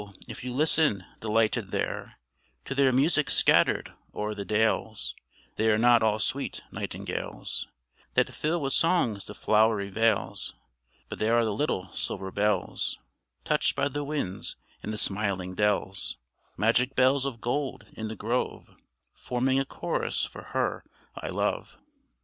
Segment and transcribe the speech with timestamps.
[0.27, 2.17] if you listen, delighted there,
[2.65, 5.13] To their music scattered o'er the dales,
[5.57, 7.67] They are not all sweet nightingales,
[8.15, 10.55] That fill with songs the flowery vales;
[11.07, 12.97] But they are the little silver bells
[13.45, 16.17] Touched by the winds in the smiling dells;
[16.57, 18.75] Magic bells of gold in the grove,
[19.13, 20.83] Forming a chorus for her
[21.15, 21.77] I love.